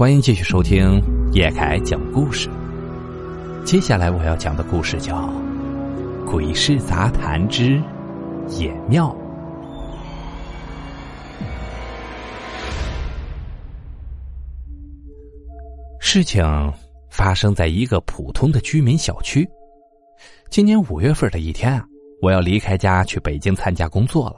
[0.00, 0.98] 欢迎继续收听
[1.34, 2.48] 叶凯讲故事。
[3.66, 5.14] 接下来我要讲的故事叫
[6.24, 7.78] 《鬼市杂谈之
[8.48, 9.14] 野庙》。
[16.00, 16.42] 事情
[17.10, 19.46] 发生在一个普通的居民小区。
[20.48, 21.84] 今年五月份的一天啊，
[22.22, 24.36] 我要离开家去北京参加工作了。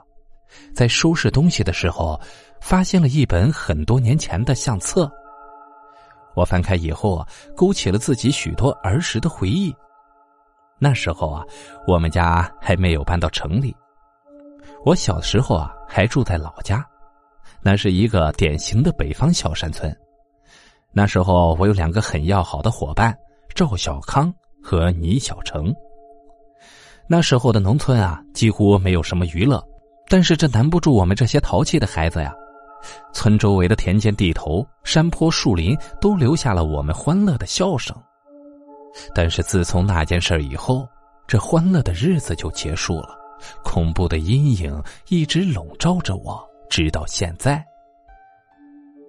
[0.75, 2.21] 在收拾东西的时候，
[2.61, 5.09] 发现了一本很多年前的相册。
[6.35, 9.75] 我翻开以后啊，勾起了自己许多儿时的回忆。
[10.79, 11.45] 那时候啊，
[11.87, 13.75] 我们家还没有搬到城里。
[14.85, 16.85] 我小时候啊，还住在老家，
[17.61, 19.95] 那是一个典型的北方小山村。
[20.93, 23.17] 那时候我有两个很要好的伙伴，
[23.55, 25.73] 赵小康和倪小成。
[27.09, 29.63] 那时候的农村啊，几乎没有什么娱乐，
[30.09, 32.35] 但是这难不住我们这些淘气的孩子呀。
[33.13, 37.97] 村周围的田间地头、山坡树林，都留下了我们欢乐的笑声。
[39.15, 40.87] 但是自从那件事以后，
[41.27, 43.17] 这欢乐的日子就结束了，
[43.65, 47.65] 恐怖的阴影一直笼罩着我，直到现在。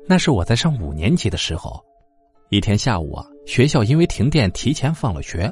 [0.08, 1.84] 那是我在上五年级的时候，
[2.50, 5.52] 一天下午啊，学校因为停电提前放了学，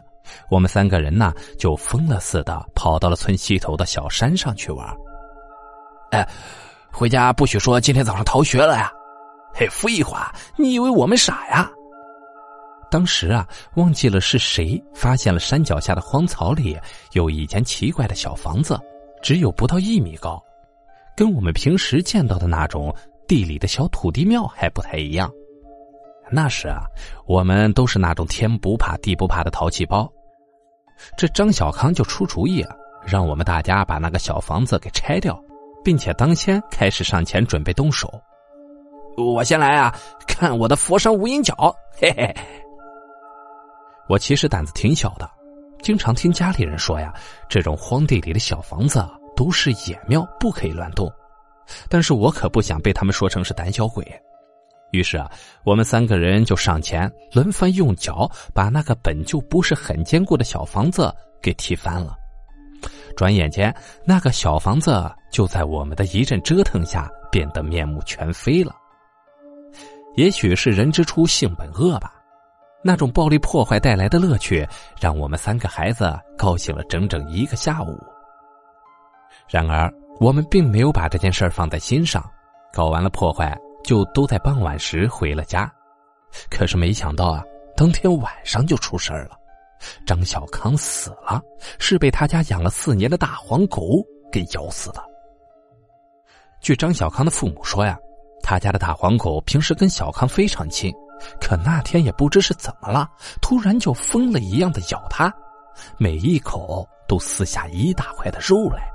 [0.49, 4.87] 我们三个人呢就疯了似的跑到了村西头的小山上去玩。
[6.11, 6.27] 哎。
[6.91, 8.91] 回家不许说今天早上逃学了呀！
[9.53, 11.69] 嘿，废话，你以为我们傻呀？
[12.89, 16.77] 当时啊，忘记了是谁发现了山脚下的荒草里
[17.13, 18.77] 有一间奇怪的小房子，
[19.21, 20.41] 只有不到一米高，
[21.15, 22.93] 跟我们平时见到的那种
[23.27, 25.31] 地里的小土地庙还不太一样。
[26.29, 26.83] 那时啊，
[27.25, 30.09] 我们都是那种天不怕地不怕的淘气包。
[31.17, 32.75] 这张小康就出主意啊，
[33.05, 35.41] 让我们大家把那个小房子给拆掉。
[35.83, 38.09] 并且当先开始上前准备动手，
[39.17, 39.93] 我先来啊！
[40.27, 41.53] 看我的佛山无影脚，
[41.99, 42.33] 嘿嘿。
[44.07, 45.29] 我其实胆子挺小的，
[45.81, 47.13] 经常听家里人说呀，
[47.47, 49.05] 这种荒地里的小房子
[49.35, 51.11] 都是野庙，不可以乱动。
[51.87, 54.05] 但是我可不想被他们说成是胆小鬼，
[54.91, 55.31] 于是啊，
[55.63, 62.17] 我们三个人就上前轮番用脚把那个本就不是很坚固的小房子给踢翻了。
[63.21, 63.71] 转眼间，
[64.03, 68.75] 那个小房子就在我们的一阵折腾下变得面目全非了。
[70.15, 72.11] 也许是人之初性本恶吧，
[72.83, 74.67] 那种暴力破坏带来的乐趣，
[74.99, 77.95] 让我们三个孩子高兴了整整一个下午。
[79.47, 79.87] 然而，
[80.19, 82.27] 我们并没有把这件事放在心上，
[82.73, 85.71] 搞完了破坏，就都在傍晚时回了家。
[86.49, 87.43] 可是没想到啊，
[87.77, 89.37] 当天晚上就出事了。
[90.05, 91.41] 张小康死了，
[91.79, 95.03] 是被他家养了四年的大黄狗给咬死的。
[96.59, 97.97] 据张小康的父母说呀，
[98.43, 100.93] 他家的大黄狗平时跟小康非常亲，
[101.39, 103.09] 可那天也不知是怎么了，
[103.41, 105.33] 突然就疯了一样的咬他，
[105.97, 108.87] 每一口都撕下一大块的肉来。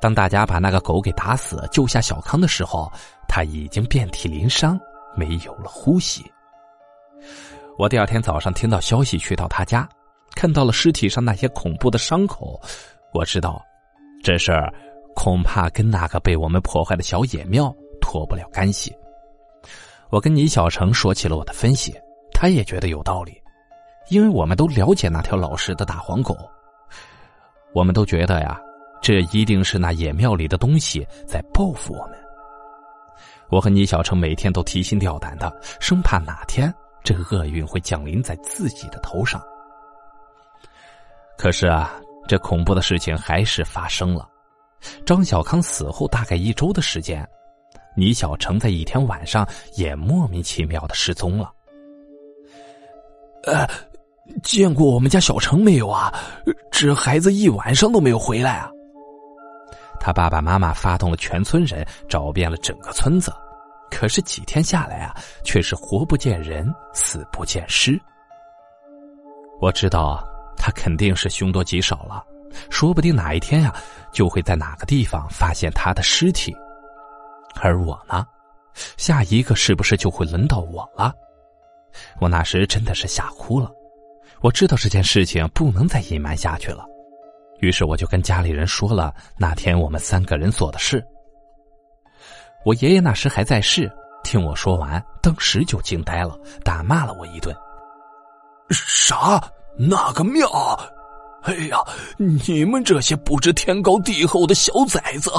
[0.00, 2.90] 当大家把那个狗给打死，救下小康的时候，
[3.28, 4.78] 他已经遍体鳞伤，
[5.14, 6.24] 没有了呼吸。
[7.80, 9.88] 我第二天早上听到消息，去到他家，
[10.36, 12.60] 看到了尸体上那些恐怖的伤口。
[13.14, 13.58] 我知道，
[14.22, 14.70] 这事儿
[15.14, 18.94] 恐怕跟那个被我们破坏的小野庙脱不了干系。
[20.10, 21.98] 我跟倪小成说起了我的分析，
[22.34, 23.40] 他也觉得有道理，
[24.10, 26.36] 因为我们都了解那条老实的大黄狗。
[27.72, 28.60] 我们都觉得呀，
[29.00, 32.18] 这一定是那野庙里的东西在报复我们。
[33.48, 36.70] 我和倪小成每天都提心吊胆的，生怕哪天。
[37.02, 39.42] 这个厄运会降临在自己的头上。
[41.36, 41.92] 可是啊，
[42.28, 44.28] 这恐怖的事情还是发生了。
[45.04, 47.26] 张小康死后大概一周的时间，
[47.96, 51.52] 倪小成在一天晚上也莫名其妙的失踪了。
[53.44, 53.66] 呃，
[54.42, 56.12] 见过我们家小成没有啊？
[56.70, 58.70] 这孩子一晚上都没有回来啊！
[59.98, 63.32] 他爸爸妈妈发动了全村人，找遍了整个村子。
[63.90, 65.14] 可是几天下来啊，
[65.44, 68.00] 却是活不见人，死不见尸。
[69.60, 70.24] 我知道
[70.56, 72.24] 他肯定是凶多吉少了，
[72.70, 73.74] 说不定哪一天呀，
[74.12, 76.56] 就会在哪个地方发现他的尸体。
[77.60, 78.26] 而我呢，
[78.96, 81.12] 下一个是不是就会轮到我了？
[82.20, 83.70] 我那时真的是吓哭了。
[84.40, 86.86] 我知道这件事情不能再隐瞒下去了，
[87.58, 91.04] 于是我就跟家里人说了那天我们三个人做的事。
[92.64, 93.90] 我爷爷那时还在世，
[94.22, 97.54] 听我说完，当时就惊呆了，打骂了我一顿。
[98.70, 99.42] 啥？
[99.78, 100.48] 那个庙？
[101.42, 101.78] 哎呀，
[102.18, 105.32] 你们这些不知天高地厚的小崽子，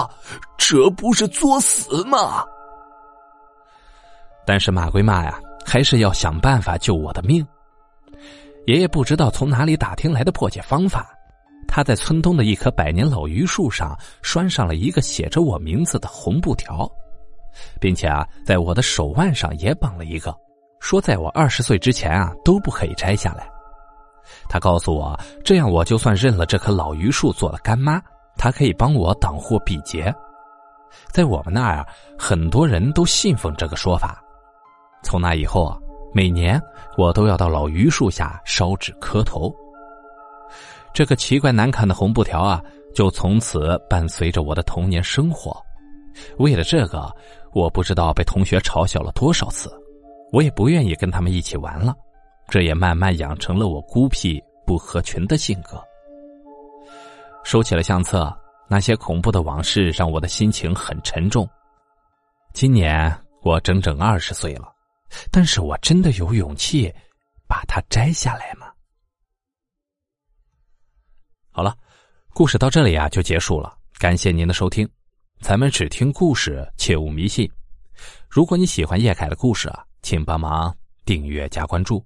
[0.57, 2.43] 这不是作死吗？
[4.43, 7.45] 但是骂归骂呀，还是要想办法救我的命。
[8.65, 11.07] 爷爷不知道从哪里打听来的破解方法，
[11.67, 16.89] 他在村东的一棵百年老榆树上拴上了一个写着我名字的红布条，
[17.79, 20.35] 并且啊，在我的手腕上也绑了一个，
[20.79, 23.49] 说在我二十岁之前啊都不可以摘下来。
[24.49, 28.01] 他告诉我，这样我就算认了这棵老榆树做了干妈，
[28.37, 30.13] 他可以帮我挡祸避劫。
[31.11, 31.87] 在我们那儿啊，
[32.17, 34.21] 很多人都信奉这个说法。
[35.03, 35.77] 从那以后啊。
[36.13, 36.61] 每年
[36.97, 39.49] 我都要到老榆树下烧纸磕头。
[40.93, 42.61] 这个奇怪难看的红布条啊，
[42.93, 45.55] 就从此伴随着我的童年生活。
[46.37, 47.09] 为了这个，
[47.53, 49.71] 我不知道被同学嘲笑了多少次，
[50.31, 51.93] 我也不愿意跟他们一起玩了。
[52.47, 55.81] 这也慢慢养成了我孤僻不合群的性格。
[57.43, 58.31] 收起了相册，
[58.69, 61.47] 那些恐怖的往事让我的心情很沉重。
[62.53, 64.71] 今年我整整二十岁了。
[65.29, 66.89] 但是我真的有勇气
[67.45, 68.67] 把它摘下来吗？
[71.51, 71.75] 好了，
[72.33, 73.77] 故事到这里啊就结束了。
[73.99, 74.89] 感谢您的收听，
[75.41, 77.51] 咱们只听故事，切勿迷信。
[78.29, 80.73] 如果你喜欢叶凯的故事啊，请帮忙
[81.03, 82.05] 订阅加关注。